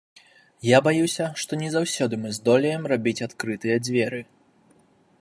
[0.67, 4.21] Я баюся, што не заўсёды мы здолеем рабіць адкрытыя дзверы.